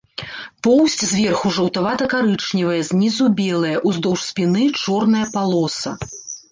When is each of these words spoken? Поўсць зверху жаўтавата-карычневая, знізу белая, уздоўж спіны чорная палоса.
Поўсць 0.67 1.03
зверху 1.09 1.51
жаўтавата-карычневая, 1.59 2.81
знізу 2.91 3.25
белая, 3.43 3.77
уздоўж 3.93 4.19
спіны 4.33 4.63
чорная 4.85 5.27
палоса. 5.37 5.99